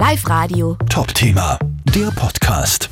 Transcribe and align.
Live 0.00 0.26
Radio. 0.30 0.78
Top-Thema, 0.88 1.58
der 1.94 2.10
Podcast. 2.12 2.88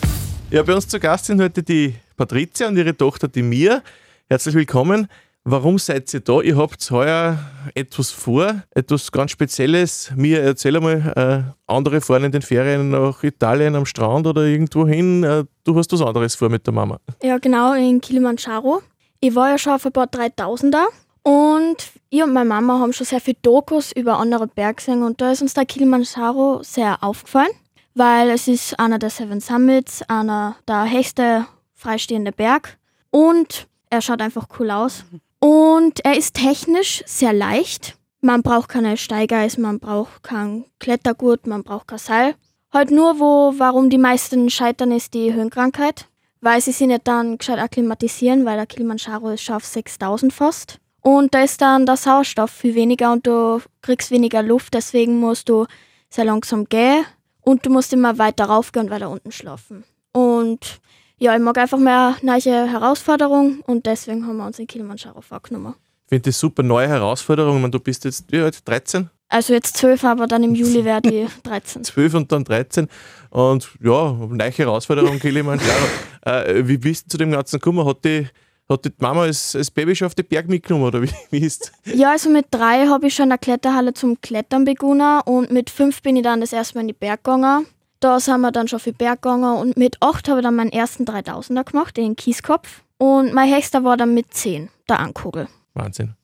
Ja, 0.50 0.62
bei 0.62 0.74
uns 0.74 0.86
zu 0.86 1.00
Gast 1.00 1.24
sind 1.24 1.40
heute 1.40 1.62
die 1.62 1.94
Patricia 2.18 2.68
und 2.68 2.76
ihre 2.76 2.94
Tochter, 2.94 3.28
die 3.28 3.40
Mia. 3.40 3.80
Herzlich 4.28 4.54
willkommen. 4.54 5.08
Warum 5.42 5.78
seid 5.78 6.12
ihr 6.12 6.20
da? 6.20 6.42
Ihr 6.42 6.58
habt 6.58 6.90
heuer 6.90 7.38
etwas 7.74 8.10
vor, 8.10 8.62
etwas 8.74 9.10
ganz 9.10 9.30
Spezielles. 9.30 10.12
Mia, 10.16 10.40
erzähl 10.40 10.76
einmal, 10.76 11.54
äh, 11.56 11.72
andere 11.72 12.02
fahren 12.02 12.24
in 12.24 12.32
den 12.32 12.42
Ferien 12.42 12.90
nach 12.90 13.22
Italien 13.22 13.74
am 13.74 13.86
Strand 13.86 14.26
oder 14.26 14.42
irgendwo 14.42 14.86
hin. 14.86 15.24
Äh, 15.24 15.44
du 15.64 15.78
hast 15.78 15.90
was 15.90 16.02
anderes 16.02 16.34
vor 16.34 16.50
mit 16.50 16.66
der 16.66 16.74
Mama. 16.74 17.00
Ja, 17.22 17.38
genau, 17.38 17.72
in 17.72 18.02
Kilimanjaro. 18.02 18.82
Ich 19.20 19.34
war 19.34 19.48
ja 19.48 19.56
schon 19.56 19.72
auf 19.72 19.86
ein 19.86 19.92
paar 19.92 20.08
3000er 20.08 20.84
und 21.22 21.76
ich 22.10 22.22
und 22.22 22.32
meine 22.32 22.48
Mama 22.48 22.78
haben 22.78 22.92
schon 22.92 23.06
sehr 23.06 23.20
viele 23.20 23.36
Dokus 23.42 23.92
über 23.92 24.18
andere 24.18 24.48
gesehen 24.74 25.02
und 25.02 25.20
da 25.20 25.32
ist 25.32 25.42
uns 25.42 25.54
der 25.54 25.66
Kilimanjaro 25.66 26.62
sehr 26.62 27.02
aufgefallen, 27.02 27.52
weil 27.94 28.30
es 28.30 28.48
ist 28.48 28.78
einer 28.78 28.98
der 28.98 29.10
Seven 29.10 29.40
Summits, 29.40 30.02
einer 30.08 30.56
der 30.66 30.90
höchste 30.90 31.46
freistehende 31.74 32.32
Berg 32.32 32.78
und 33.10 33.66
er 33.90 34.02
schaut 34.02 34.20
einfach 34.20 34.46
cool 34.58 34.70
aus. 34.70 35.04
Und 35.40 36.04
er 36.04 36.16
ist 36.16 36.34
technisch 36.34 37.02
sehr 37.06 37.32
leicht. 37.32 37.96
Man 38.20 38.42
braucht 38.42 38.68
keine 38.68 38.96
Steigeis, 38.96 39.58
man 39.58 39.78
braucht 39.78 40.22
kein 40.24 40.64
Klettergurt, 40.80 41.46
man 41.46 41.62
braucht 41.62 41.88
kein 41.88 41.98
Seil. 41.98 42.34
Halt 42.72 42.90
nur, 42.90 43.20
wo, 43.20 43.54
warum 43.58 43.88
die 43.88 43.98
meisten 43.98 44.50
scheitern, 44.50 44.92
ist 44.92 45.14
die 45.14 45.32
Höhenkrankheit, 45.32 46.06
weil 46.40 46.60
sie 46.60 46.72
sich 46.72 46.86
nicht 46.86 47.06
dann 47.06 47.38
gescheit 47.38 47.60
akklimatisieren, 47.60 48.44
weil 48.44 48.56
der 48.56 48.66
Kilimanjaro 48.66 49.30
ist 49.30 49.42
schon 49.42 49.56
auf 49.56 49.64
6000 49.64 50.32
fast. 50.32 50.78
Und 51.02 51.34
da 51.34 51.42
ist 51.42 51.60
dann 51.60 51.86
der 51.86 51.96
Sauerstoff 51.96 52.50
viel 52.50 52.74
weniger 52.74 53.12
und 53.12 53.26
du 53.26 53.60
kriegst 53.82 54.10
weniger 54.10 54.42
Luft, 54.42 54.74
deswegen 54.74 55.20
musst 55.20 55.48
du 55.48 55.66
sehr 56.10 56.24
langsam 56.24 56.64
gehen 56.64 57.04
und 57.40 57.64
du 57.64 57.70
musst 57.70 57.92
immer 57.92 58.18
weiter 58.18 58.46
raufgehen 58.46 58.86
und 58.86 58.90
weiter 58.92 59.10
unten 59.10 59.32
schlafen. 59.32 59.84
Und 60.12 60.80
ja, 61.18 61.34
ich 61.34 61.40
mag 61.40 61.58
einfach 61.58 61.78
mehr 61.78 62.16
neue 62.22 62.70
Herausforderungen 62.70 63.60
und 63.66 63.86
deswegen 63.86 64.26
haben 64.26 64.36
wir 64.36 64.46
uns 64.46 64.56
den 64.56 64.66
Kilimanjaro 64.66 65.20
vorgenommen. 65.20 65.74
Ich 66.06 66.10
finde 66.10 66.30
das 66.30 66.40
super 66.40 66.62
neue 66.62 66.88
Herausforderung. 66.88 67.56
Ich 67.56 67.60
meine, 67.60 67.70
du 67.70 67.80
bist 67.80 68.04
jetzt 68.04 68.30
wie 68.32 68.40
alt? 68.40 68.66
13? 68.66 69.10
Also 69.28 69.52
jetzt 69.52 69.76
12, 69.76 70.04
aber 70.04 70.26
dann 70.26 70.42
im 70.42 70.54
Juli 70.54 70.84
werde 70.84 71.12
ich 71.12 71.30
13. 71.42 71.84
12 71.84 72.14
und 72.14 72.32
dann 72.32 72.44
13. 72.44 72.88
Und 73.30 73.68
ja, 73.82 74.12
neue 74.12 74.50
Herausforderung 74.50 75.18
Kilimanjaro. 75.18 75.86
äh, 76.24 76.66
wie 76.66 76.78
bist 76.78 77.06
du 77.06 77.10
zu 77.10 77.18
dem 77.18 77.32
Ganzen 77.32 77.58
gekommen? 77.58 77.86
Hat 77.86 78.04
die 78.04 78.26
hat 78.68 78.84
die 78.84 78.92
Mama 78.98 79.22
als, 79.22 79.56
als 79.56 79.70
Baby 79.70 79.96
schon 79.96 80.06
auf 80.06 80.14
den 80.14 80.26
Berg 80.26 80.48
mitgenommen 80.48 80.86
oder 80.86 81.02
wie, 81.02 81.10
wie 81.30 81.38
ist 81.38 81.72
Ja, 81.84 82.12
also 82.12 82.28
mit 82.30 82.46
drei 82.50 82.86
habe 82.86 83.06
ich 83.06 83.14
schon 83.14 83.24
in 83.24 83.30
der 83.30 83.38
Kletterhalle 83.38 83.94
zum 83.94 84.20
Klettern 84.20 84.64
begonnen 84.64 85.20
und 85.24 85.50
mit 85.50 85.70
fünf 85.70 86.02
bin 86.02 86.16
ich 86.16 86.22
dann 86.22 86.40
das 86.40 86.52
erste 86.52 86.74
Mal 86.76 86.82
in 86.82 86.88
die 86.88 86.92
Berg 86.92 87.24
gegangen. 87.24 87.66
Da 88.00 88.20
sind 88.20 88.40
wir 88.40 88.52
dann 88.52 88.68
schon 88.68 88.78
für 88.78 88.92
Berg 88.92 89.22
gegangen 89.22 89.56
und 89.56 89.76
mit 89.76 89.96
acht 90.00 90.28
habe 90.28 90.40
ich 90.40 90.44
dann 90.44 90.54
meinen 90.54 90.70
ersten 90.70 91.04
3000er 91.04 91.64
gemacht, 91.64 91.96
den 91.96 92.14
Kieskopf. 92.14 92.82
Und 92.98 93.32
mein 93.32 93.52
höchster 93.54 93.84
war 93.84 93.96
dann 93.96 94.14
mit 94.14 94.34
zehn, 94.34 94.68
der 94.88 95.00
Ankugel. 95.00 95.48
Wahnsinn. 95.74 96.14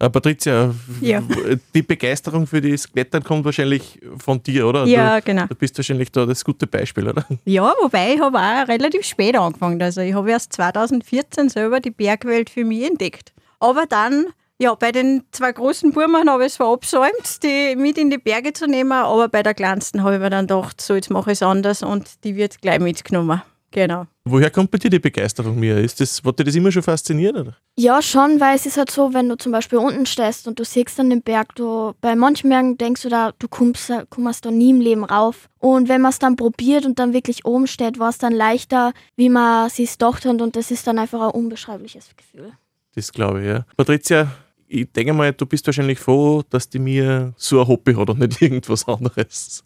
Äh, 0.00 0.08
Patricia, 0.08 0.74
Ja. 1.02 1.22
die 1.74 1.82
Begeisterung 1.82 2.46
für 2.46 2.60
das 2.60 2.90
Klettern 2.90 3.22
kommt 3.22 3.44
wahrscheinlich 3.44 4.00
von 4.18 4.42
dir, 4.42 4.66
oder? 4.66 4.86
Ja, 4.86 5.20
du, 5.20 5.26
genau. 5.26 5.46
Du 5.46 5.54
bist 5.54 5.76
wahrscheinlich 5.76 6.10
da 6.10 6.24
das 6.24 6.42
gute 6.42 6.66
Beispiel, 6.66 7.06
oder? 7.06 7.26
Ja, 7.44 7.74
wobei 7.82 8.14
ich 8.14 8.20
habe 8.20 8.38
auch 8.38 8.66
relativ 8.66 9.04
spät 9.04 9.36
angefangen. 9.36 9.80
Also 9.82 10.00
ich 10.00 10.14
habe 10.14 10.30
erst 10.30 10.54
2014 10.54 11.50
selber 11.50 11.80
die 11.80 11.90
Bergwelt 11.90 12.48
für 12.48 12.64
mich 12.64 12.86
entdeckt. 12.88 13.34
Aber 13.58 13.84
dann, 13.86 14.28
ja, 14.58 14.74
bei 14.74 14.90
den 14.90 15.22
zwei 15.32 15.52
großen 15.52 15.92
Burmen 15.92 16.30
habe 16.30 16.44
ich 16.44 16.52
es 16.52 16.56
verabsäumt, 16.56 17.42
die 17.42 17.76
mit 17.76 17.98
in 17.98 18.08
die 18.08 18.16
Berge 18.16 18.54
zu 18.54 18.66
nehmen. 18.66 18.92
Aber 18.92 19.28
bei 19.28 19.42
der 19.42 19.52
kleinsten 19.52 20.02
habe 20.02 20.14
ich 20.14 20.20
mir 20.22 20.30
dann 20.30 20.46
gedacht, 20.46 20.80
so 20.80 20.94
jetzt 20.94 21.10
mache 21.10 21.32
ich 21.32 21.38
es 21.38 21.42
anders 21.42 21.82
und 21.82 22.24
die 22.24 22.36
wird 22.36 22.62
gleich 22.62 22.80
mitgenommen. 22.80 23.42
Genau. 23.72 24.06
Woher 24.24 24.50
kommt 24.50 24.70
bei 24.70 24.78
dir 24.78 24.90
die 24.90 24.98
Begeisterung, 24.98 25.58
Mia? 25.58 25.78
Ist 25.78 26.00
das, 26.00 26.20
hat 26.24 26.38
dir 26.38 26.44
das 26.44 26.56
immer 26.56 26.72
schon 26.72 26.82
fasziniert, 26.82 27.36
oder? 27.36 27.56
Ja, 27.78 28.02
schon, 28.02 28.40
weil 28.40 28.56
es 28.56 28.66
ist 28.66 28.76
halt 28.76 28.90
so, 28.90 29.14
wenn 29.14 29.28
du 29.28 29.36
zum 29.36 29.52
Beispiel 29.52 29.78
unten 29.78 30.06
stehst 30.06 30.48
und 30.48 30.58
du 30.58 30.64
siehst 30.64 30.98
dann 30.98 31.10
den 31.10 31.22
Berg, 31.22 31.54
du, 31.54 31.92
bei 32.00 32.16
manchen 32.16 32.50
Bergen 32.50 32.76
denkst 32.76 33.02
du 33.02 33.08
da, 33.08 33.32
du 33.38 33.46
kommst, 33.46 33.92
kommst 34.10 34.44
da 34.44 34.50
nie 34.50 34.70
im 34.70 34.80
Leben 34.80 35.04
rauf. 35.04 35.48
Und 35.58 35.88
wenn 35.88 36.00
man 36.00 36.10
es 36.10 36.18
dann 36.18 36.34
probiert 36.34 36.84
und 36.84 36.98
dann 36.98 37.12
wirklich 37.12 37.44
oben 37.44 37.68
steht, 37.68 38.00
war 38.00 38.10
es 38.10 38.18
dann 38.18 38.32
leichter, 38.32 38.92
wie 39.16 39.28
man 39.28 39.70
sich 39.70 39.92
gedacht 39.92 40.24
hat 40.24 40.42
und 40.42 40.56
das 40.56 40.70
ist 40.72 40.86
dann 40.86 40.98
einfach 40.98 41.20
ein 41.20 41.30
unbeschreibliches 41.30 42.10
Gefühl. 42.16 42.52
Das 42.96 43.12
glaube 43.12 43.40
ich, 43.40 43.46
ja. 43.46 43.64
Patricia, 43.76 44.32
ich 44.66 44.90
denke 44.90 45.12
mal, 45.12 45.32
du 45.32 45.46
bist 45.46 45.66
wahrscheinlich 45.66 46.00
froh, 46.00 46.42
dass 46.50 46.68
die 46.68 46.80
Mia 46.80 47.32
so 47.36 47.60
ein 47.60 47.68
Hobby 47.68 47.94
hat 47.94 48.10
und 48.10 48.18
nicht 48.18 48.42
irgendwas 48.42 48.86
anderes. 48.88 49.64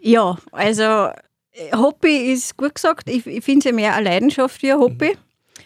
Ja, 0.00 0.38
also 0.52 1.10
Hobby 1.74 2.32
ist 2.32 2.56
gut 2.56 2.74
gesagt. 2.74 3.08
Ich, 3.08 3.26
ich 3.26 3.44
finde 3.44 3.58
es 3.58 3.64
ja 3.64 3.72
mehr 3.72 3.94
eine 3.94 4.08
Leidenschaft 4.08 4.62
wie 4.62 4.72
ein 4.72 4.78
Hobby. 4.78 5.16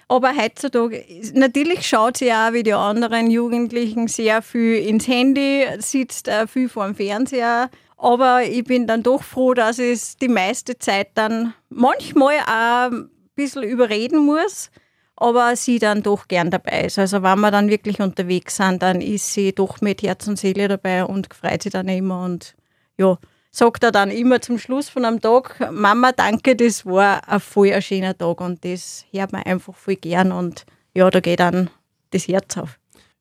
Aber 0.09 0.37
heutzutage, 0.37 1.05
natürlich 1.35 1.87
schaut 1.87 2.19
sie 2.19 2.33
auch 2.33 2.53
wie 2.53 2.63
die 2.63 2.75
anderen 2.75 3.31
Jugendlichen 3.31 4.09
sehr 4.09 4.43
viel 4.43 4.77
ins 4.77 5.09
Handy, 5.09 5.65
sitzt 5.79 6.29
auch 6.29 6.49
viel 6.49 6.69
vor 6.69 6.87
dem 6.87 6.95
Fernseher. 6.95 7.71
Aber 7.97 8.43
ich 8.43 8.65
bin 8.65 8.87
dann 8.87 9.03
doch 9.03 9.23
froh, 9.23 9.55
dass 9.55 9.79
ich 9.79 9.93
es 9.93 10.17
die 10.17 10.29
meiste 10.29 10.77
Zeit 10.79 11.11
dann 11.15 11.55
manchmal 11.71 12.41
auch 12.41 12.91
ein 12.91 13.11
bisschen 13.37 13.63
überreden 13.63 14.27
muss, 14.27 14.71
aber 15.17 15.55
sie 15.57 15.79
dann 15.79 16.03
doch 16.03 16.27
gern 16.27 16.51
dabei 16.51 16.87
ist. 16.87 16.99
Also 16.99 17.23
wenn 17.23 17.41
wir 17.41 17.51
dann 17.51 17.69
wirklich 17.69 18.01
unterwegs 18.01 18.57
sind, 18.57 18.83
dann 18.83 19.01
ist 19.01 19.33
sie 19.33 19.55
doch 19.55 19.81
mit 19.81 20.03
Herz 20.03 20.27
und 20.27 20.39
Seele 20.39 20.69
dabei 20.69 21.05
und 21.05 21.33
freut 21.33 21.63
sich 21.63 21.73
dann 21.73 21.89
immer 21.89 22.25
und 22.25 22.55
ja, 22.99 23.19
sagt 23.53 23.85
er 23.85 23.93
dann 23.93 24.11
immer 24.11 24.41
zum 24.41 24.59
Schluss 24.59 24.89
von 24.89 25.05
einem 25.05 25.21
Tag, 25.21 25.71
Mama, 25.71 26.13
danke, 26.13 26.57
das 26.57 26.85
war 26.87 27.29
ein 27.29 27.39
voll 27.41 27.73
ein 27.73 27.83
schöner 27.83 28.17
Tag 28.17 28.41
und 28.41 28.65
das 28.65 29.05
hört 29.13 29.33
man 29.33 29.43
einfach 29.43 29.75
voll 29.75 29.97
gern 29.97 30.33
und 30.33 30.65
ja, 30.95 31.09
da 31.11 31.21
geht 31.21 31.41
dann 31.41 31.71
das 32.11 32.27
Herz 32.27 32.57
auf. 32.57 32.79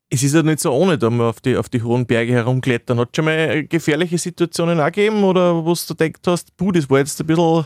Es 0.10 0.24
ist 0.24 0.34
ja 0.34 0.44
nicht 0.44 0.60
so 0.60 0.72
ohne, 0.74 0.98
da 0.98 1.10
mal 1.10 1.30
auf 1.30 1.40
die, 1.40 1.56
auf 1.56 1.70
die 1.70 1.82
hohen 1.82 2.06
Berge 2.06 2.34
herumklettern. 2.34 3.00
Hat 3.00 3.16
schon 3.16 3.26
mal 3.26 3.64
gefährliche 3.66 4.18
Situationen 4.18 4.80
auch 4.82 4.88
gegeben 4.88 5.24
oder 5.24 5.64
wo 5.64 5.74
du 5.74 5.96
gedacht 5.96 6.28
hast, 6.28 6.58
puh, 6.58 6.74
das 6.74 6.90
war 6.90 7.00
jetzt 7.00 7.20
ein 7.22 7.28
bisschen 7.28 7.66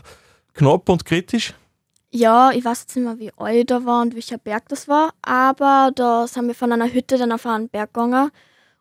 knapp 0.54 0.88
und 0.88 1.04
kritisch? 1.04 1.54
Ja, 2.12 2.52
ich 2.52 2.64
weiß 2.64 2.82
jetzt 2.82 2.96
nicht 2.96 3.04
mehr, 3.04 3.18
wie 3.18 3.32
alt 3.36 3.70
da 3.70 3.84
war 3.84 4.02
und 4.02 4.14
welcher 4.14 4.38
Berg 4.38 4.68
das 4.68 4.86
war, 4.86 5.12
aber 5.22 5.90
da 5.94 6.28
sind 6.28 6.46
wir 6.46 6.54
von 6.54 6.72
einer 6.72 6.92
Hütte 6.92 7.18
dann 7.18 7.32
auf 7.32 7.46
einen 7.46 7.68
Berg 7.68 7.92
gegangen 7.92 8.30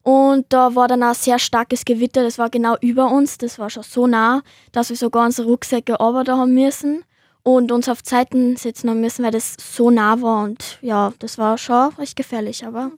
und 0.05 0.45
da 0.49 0.75
war 0.75 0.87
dann 0.87 1.01
ein 1.01 1.15
sehr 1.15 1.39
starkes 1.39 1.83
Gewitter, 1.83 2.21
das 2.21 2.37
war 2.37 2.51
genau 2.51 2.77
über 2.79 3.09
uns, 3.09 3.39
das 3.39 3.57
war 3.57 3.71
schon 3.71 3.81
so 3.81 4.05
nah, 4.05 4.43
dass 4.71 4.89
wir 4.89 4.95
sogar 4.95 5.25
unsere 5.25 5.47
Rucksäcke 5.47 5.95
runter 5.95 6.23
da 6.23 6.37
haben 6.37 6.53
müssen 6.53 7.03
und 7.41 7.71
uns 7.71 7.89
auf 7.89 8.03
Zeiten 8.03 8.55
sitzen 8.55 8.87
haben 8.87 9.01
müssen, 9.01 9.25
weil 9.25 9.31
das 9.31 9.55
so 9.59 9.89
nah 9.89 10.21
war 10.21 10.43
und 10.43 10.77
ja, 10.83 11.11
das 11.17 11.39
war 11.39 11.57
schon 11.57 11.89
recht 11.95 12.15
gefährlich, 12.15 12.63
aber 12.67 12.91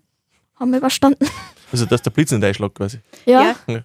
haben 0.59 0.71
wir 0.71 0.79
überstanden. 0.79 1.25
Also, 1.69 1.85
dass 1.85 2.01
der 2.01 2.11
Blitz 2.11 2.31
nicht 2.31 2.45
einschlägt 2.45 2.75
quasi. 2.75 2.99
Ja, 3.25 3.53
Ja. 3.67 3.81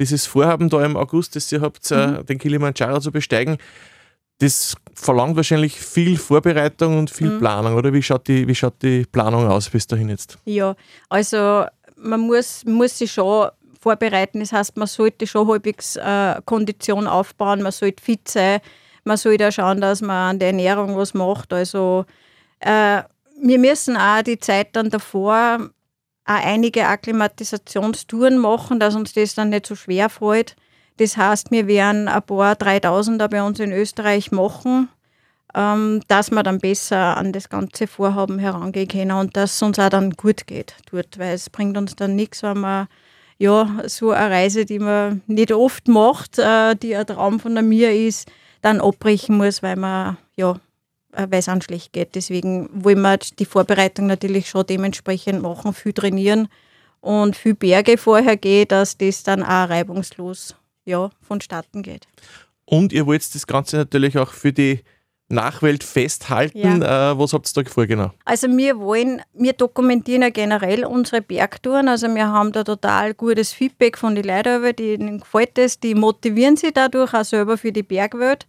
Dieses 0.00 0.26
Vorhaben 0.26 0.68
da 0.68 0.84
im 0.84 0.96
August, 0.96 1.36
das 1.36 1.52
ihr 1.52 1.60
habt, 1.60 1.88
äh, 1.92 2.24
den 2.24 2.38
Kilimanjaro 2.38 2.98
zu 2.98 3.12
besteigen, 3.12 3.58
das 4.38 4.74
verlangt 4.94 5.36
wahrscheinlich 5.36 5.78
viel 5.78 6.16
Vorbereitung 6.16 6.98
und 6.98 7.10
viel 7.10 7.38
Planung, 7.38 7.74
oder? 7.74 7.92
Wie 7.92 8.02
schaut, 8.02 8.26
die, 8.26 8.48
wie 8.48 8.54
schaut 8.54 8.82
die 8.82 9.04
Planung 9.04 9.46
aus 9.46 9.68
bis 9.68 9.86
dahin 9.86 10.08
jetzt? 10.08 10.38
Ja, 10.46 10.74
also 11.08 11.66
man 12.02 12.20
muss, 12.20 12.64
muss 12.64 12.98
sich 12.98 13.12
schon 13.12 13.50
vorbereiten. 13.80 14.40
Das 14.40 14.52
heißt, 14.52 14.76
man 14.76 14.86
sollte 14.86 15.26
schon 15.26 15.48
halbwegs 15.48 15.96
äh, 15.96 16.40
Kondition 16.44 17.06
aufbauen, 17.06 17.62
man 17.62 17.72
sollte 17.72 18.02
fit 18.02 18.28
sein, 18.28 18.60
man 19.04 19.16
sollte 19.16 19.48
auch 19.48 19.52
schauen, 19.52 19.80
dass 19.80 20.02
man 20.02 20.30
an 20.30 20.38
der 20.38 20.48
Ernährung 20.48 20.96
was 20.96 21.14
macht. 21.14 21.52
Also 21.52 22.04
äh, 22.60 23.02
wir 23.42 23.58
müssen 23.58 23.96
auch 23.96 24.22
die 24.22 24.38
Zeit 24.38 24.76
dann 24.76 24.90
davor 24.90 25.70
auch 26.26 26.44
einige 26.44 26.86
Akklimatisationstouren 26.86 28.38
machen, 28.38 28.78
dass 28.78 28.94
uns 28.94 29.14
das 29.14 29.34
dann 29.34 29.48
nicht 29.48 29.66
so 29.66 29.74
schwer 29.74 30.10
fällt. 30.10 30.56
Das 30.98 31.16
heißt, 31.16 31.50
wir 31.50 31.66
werden 31.66 32.08
ein 32.08 32.22
paar 32.22 32.54
3000er 32.54 33.28
bei 33.28 33.42
uns 33.42 33.58
in 33.58 33.72
Österreich 33.72 34.30
machen 34.30 34.90
dass 35.52 36.30
wir 36.30 36.42
dann 36.42 36.58
besser 36.58 37.16
an 37.16 37.32
das 37.32 37.48
ganze 37.48 37.86
Vorhaben 37.86 38.38
herangehen 38.38 38.88
können 38.88 39.12
und 39.12 39.36
dass 39.36 39.56
es 39.56 39.62
uns 39.62 39.78
auch 39.78 39.88
dann 39.88 40.12
gut 40.12 40.46
geht 40.46 40.76
dort, 40.90 41.18
weil 41.18 41.34
es 41.34 41.50
bringt 41.50 41.76
uns 41.76 41.96
dann 41.96 42.14
nichts, 42.14 42.42
wenn 42.42 42.58
man 42.58 42.86
ja 43.38 43.82
so 43.86 44.10
eine 44.10 44.30
Reise, 44.30 44.64
die 44.64 44.78
man 44.78 45.22
nicht 45.26 45.50
oft 45.52 45.88
macht, 45.88 46.38
äh, 46.38 46.76
die 46.76 46.94
ein 46.94 47.06
Traum 47.06 47.40
von 47.40 47.54
mir 47.68 47.92
ist, 47.92 48.30
dann 48.62 48.80
abbrechen 48.80 49.36
muss, 49.38 49.62
weil 49.62 49.76
man 49.76 50.18
ja 50.36 50.56
äh, 51.12 51.26
weil 51.30 51.40
es 51.40 51.48
einem 51.48 51.62
schlecht 51.62 51.92
geht. 51.92 52.14
Deswegen 52.14 52.68
wollen 52.72 53.00
wir 53.00 53.18
die 53.18 53.44
Vorbereitung 53.44 54.06
natürlich 54.06 54.48
schon 54.48 54.66
dementsprechend 54.66 55.42
machen, 55.42 55.74
viel 55.74 55.92
trainieren 55.92 56.48
und 57.00 57.36
viel 57.36 57.54
Berge 57.54 57.98
vorher 57.98 58.36
gehen, 58.36 58.68
dass 58.68 58.96
das 58.96 59.22
dann 59.22 59.42
auch 59.42 59.68
reibungslos 59.68 60.54
ja, 60.84 61.10
vonstatten 61.20 61.82
geht. 61.82 62.06
Und 62.64 62.92
ihr 62.92 63.06
wollt 63.06 63.34
das 63.34 63.46
Ganze 63.46 63.78
natürlich 63.78 64.18
auch 64.18 64.32
für 64.32 64.52
die 64.52 64.80
Nachwelt 65.30 65.84
festhalten. 65.84 66.82
Äh, 66.82 67.18
was 67.18 67.32
habt 67.32 67.50
ihr 67.56 67.62
da 67.62 67.70
vor 67.70 67.86
genau? 67.86 68.10
Also 68.24 68.48
wir 68.48 68.78
wollen, 68.78 69.22
wir 69.32 69.52
dokumentieren 69.52 70.22
ja 70.22 70.30
generell 70.30 70.84
unsere 70.84 71.22
Bergtouren. 71.22 71.88
Also 71.88 72.12
wir 72.14 72.28
haben 72.28 72.52
da 72.52 72.64
total 72.64 73.14
gutes 73.14 73.52
Feedback 73.52 73.96
von 73.96 74.14
den 74.14 74.24
Leuten, 74.24 74.76
denen 74.76 75.20
gefällt 75.20 75.56
das, 75.56 75.78
die 75.78 75.94
motivieren 75.94 76.56
sich 76.56 76.72
dadurch 76.72 77.14
auch 77.14 77.24
selber 77.24 77.56
für 77.56 77.72
die 77.72 77.82
Bergwelt. 77.82 78.46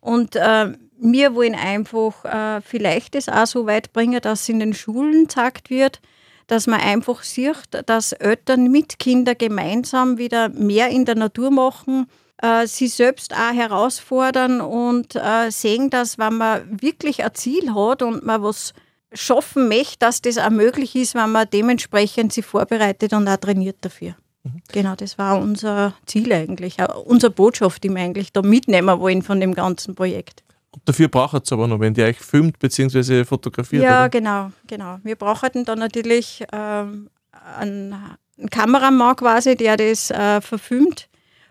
Und 0.00 0.36
äh, 0.36 0.72
wir 1.00 1.34
wollen 1.34 1.54
einfach 1.54 2.24
äh, 2.24 2.60
vielleicht 2.60 3.14
das 3.14 3.28
auch 3.28 3.46
so 3.46 3.66
weit 3.66 3.92
bringen, 3.92 4.20
dass 4.20 4.42
es 4.42 4.48
in 4.48 4.60
den 4.60 4.74
Schulen 4.74 5.22
gezeigt 5.22 5.70
wird, 5.70 6.00
dass 6.46 6.66
man 6.66 6.80
einfach 6.80 7.22
sieht, 7.22 7.68
dass 7.86 8.12
Eltern 8.12 8.70
mit 8.70 8.98
Kindern 8.98 9.36
gemeinsam 9.38 10.18
wieder 10.18 10.48
mehr 10.50 10.88
in 10.88 11.04
der 11.04 11.14
Natur 11.14 11.50
machen, 11.50 12.06
äh, 12.42 12.66
sie 12.66 12.88
selbst 12.88 13.34
auch 13.34 13.52
herausfordern 13.52 14.60
und 14.60 15.16
äh, 15.16 15.50
sehen, 15.50 15.90
dass 15.90 16.18
wenn 16.18 16.34
man 16.34 16.80
wirklich 16.80 17.22
ein 17.22 17.34
Ziel 17.34 17.74
hat 17.74 18.02
und 18.02 18.24
man 18.24 18.42
was 18.42 18.72
schaffen 19.12 19.68
möchte, 19.68 19.98
dass 19.98 20.22
das 20.22 20.38
auch 20.38 20.50
möglich 20.50 20.94
ist, 20.94 21.14
wenn 21.14 21.32
man 21.32 21.48
dementsprechend 21.52 22.32
sich 22.32 22.46
vorbereitet 22.46 23.12
und 23.12 23.28
auch 23.28 23.36
trainiert 23.36 23.78
dafür. 23.80 24.14
Mhm. 24.44 24.62
Genau, 24.72 24.94
das 24.94 25.18
war 25.18 25.38
unser 25.38 25.94
Ziel 26.06 26.32
eigentlich, 26.32 26.76
unsere 27.04 27.32
Botschaft, 27.32 27.82
die 27.84 27.90
wir 27.90 28.00
eigentlich 28.00 28.32
da 28.32 28.42
mitnehmen 28.42 28.98
wollen 29.00 29.22
von 29.22 29.40
dem 29.40 29.54
ganzen 29.54 29.94
Projekt. 29.94 30.42
Und 30.72 30.82
dafür 30.88 31.08
braucht 31.08 31.44
es 31.44 31.52
aber 31.52 31.66
noch, 31.66 31.80
wenn 31.80 31.94
die 31.94 32.02
euch 32.02 32.18
filmt 32.18 32.58
bzw. 32.58 33.24
fotografiert. 33.24 33.82
Ja, 33.82 34.02
oder? 34.02 34.08
genau, 34.08 34.52
genau. 34.66 34.98
Wir 35.02 35.16
brauchen 35.16 35.64
dann 35.64 35.80
natürlich 35.80 36.44
ähm, 36.52 37.10
einen, 37.58 37.94
einen, 38.38 38.50
Kameramann 38.50 39.16
quasi, 39.16 39.56
der 39.56 39.76
das 39.76 40.10
äh, 40.10 40.40
verfilmt 40.40 41.09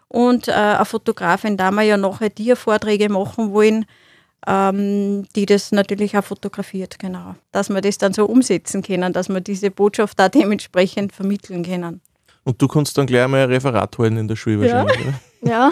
und 0.09 0.47
äh, 0.47 0.51
eine 0.51 0.85
Fotografin, 0.85 1.55
da 1.55 1.71
wir 1.71 1.83
ja 1.83 1.97
nachher 1.97 2.33
Tiervorträge 2.33 3.09
machen 3.09 3.53
wollen, 3.53 3.85
ähm, 4.47 5.27
die 5.35 5.45
das 5.45 5.71
natürlich 5.71 6.17
auch 6.17 6.23
fotografiert, 6.23 6.99
genau. 6.99 7.35
Dass 7.51 7.69
wir 7.69 7.81
das 7.81 7.97
dann 7.97 8.13
so 8.13 8.25
umsetzen 8.25 8.81
können, 8.81 9.13
dass 9.13 9.29
wir 9.29 9.41
diese 9.41 9.71
Botschaft 9.71 10.19
da 10.19 10.27
dementsprechend 10.29 11.13
vermitteln 11.13 11.63
können. 11.63 12.01
Und 12.43 12.61
du 12.61 12.67
kannst 12.67 12.97
dann 12.97 13.05
gleich 13.05 13.27
mal 13.27 13.43
ein 13.43 13.49
Referat 13.49 13.97
halten 13.97 14.17
in 14.17 14.27
der 14.27 14.35
Schule 14.35 14.67
ja. 14.67 14.85
wahrscheinlich, 14.85 15.07
oder? 15.07 15.19
Ja. 15.49 15.71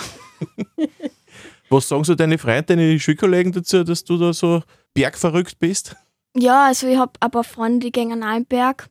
Was 1.69 1.89
sagen 1.89 2.03
so 2.05 2.15
deine 2.15 2.37
Freunde, 2.37 2.63
deine 2.63 2.99
Schulkollegen 2.99 3.51
dazu, 3.51 3.83
dass 3.83 4.03
du 4.03 4.17
da 4.17 4.31
so 4.31 4.61
bergverrückt 4.93 5.59
bist? 5.59 5.95
Ja, 6.35 6.67
also 6.67 6.87
ich 6.87 6.97
habe 6.97 7.11
ein 7.19 7.31
paar 7.31 7.43
Freunde, 7.43 7.87
die 7.87 7.91
gehen 7.91 8.23
auch 8.23 8.37
im 8.37 8.45
Berg. 8.45 8.89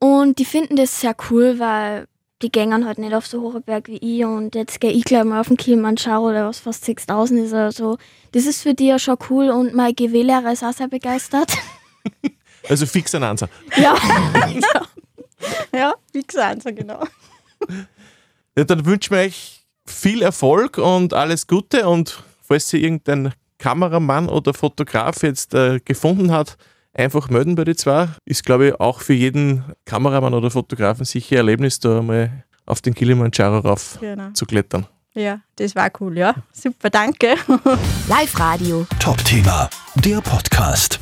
Und 0.00 0.38
die 0.38 0.44
finden 0.44 0.76
das 0.76 1.00
sehr 1.00 1.14
cool, 1.30 1.58
weil 1.58 2.08
die 2.42 2.52
gehen 2.52 2.86
halt 2.86 2.98
nicht 2.98 3.14
auf 3.14 3.26
so 3.26 3.40
hohe 3.42 3.60
Berg 3.60 3.88
wie 3.88 3.96
ich. 3.96 4.24
Und 4.24 4.54
jetzt 4.54 4.80
gehe 4.80 4.90
ich 4.90 5.04
gleich 5.04 5.24
mal 5.24 5.40
auf 5.40 5.48
den 5.48 5.56
Kilimanjaro, 5.56 6.30
der 6.30 6.46
was 6.46 6.60
fast 6.60 6.84
6000 6.84 7.40
ist. 7.40 7.52
Also 7.52 7.98
das 8.32 8.46
ist 8.46 8.62
für 8.62 8.74
die 8.74 8.86
ja 8.86 8.98
schon 8.98 9.16
cool. 9.30 9.50
Und 9.50 9.74
mein 9.74 9.94
GW-Lehrer 9.94 10.52
ist 10.52 10.64
auch 10.64 10.72
sehr 10.72 10.88
begeistert. 10.88 11.52
Also 12.68 12.84
fix 12.84 13.14
ein 13.14 13.22
Answer. 13.22 13.48
Ja. 13.76 13.96
ja. 14.52 14.86
ja, 15.72 15.94
fix 16.12 16.36
ein 16.36 16.56
Answer, 16.56 16.72
genau. 16.72 17.02
Ja, 18.56 18.64
dann 18.64 18.84
wünschen 18.84 19.14
wir 19.14 19.22
euch 19.22 19.64
viel 19.86 20.22
Erfolg 20.22 20.76
und 20.76 21.14
alles 21.14 21.46
Gute 21.46 21.88
und 21.88 22.22
falls 22.42 22.68
Sie 22.68 22.82
irgendein 22.82 23.32
Kameramann 23.58 24.28
oder 24.28 24.52
Fotograf 24.52 25.22
jetzt 25.22 25.54
äh, 25.54 25.80
gefunden 25.80 26.30
hat, 26.30 26.58
einfach 26.98 27.30
melden 27.30 27.54
bei 27.54 27.64
die 27.64 27.76
zwei. 27.76 28.08
Ist, 28.24 28.44
glaube 28.44 28.68
ich, 28.68 28.80
auch 28.80 29.00
für 29.00 29.14
jeden 29.14 29.64
Kameramann 29.84 30.34
oder 30.34 30.50
Fotografen 30.50 31.04
sicher 31.04 31.36
ein 31.36 31.38
Erlebnis, 31.38 31.80
da 31.80 32.02
mal 32.02 32.44
auf 32.66 32.82
den 32.82 32.94
Kilimanjaro 32.94 33.58
rauf 33.60 33.98
genau. 34.00 34.30
zu 34.32 34.44
klettern. 34.44 34.86
Ja, 35.14 35.40
das 35.56 35.74
war 35.74 35.90
cool, 36.00 36.16
ja. 36.18 36.34
Super, 36.52 36.90
danke. 36.90 37.34
Live 38.08 38.38
Radio. 38.38 38.86
Top 39.00 39.24
Thema, 39.24 39.68
der 39.96 40.20
Podcast. 40.20 41.00